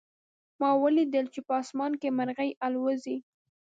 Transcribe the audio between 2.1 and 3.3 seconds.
مرغۍ الوزي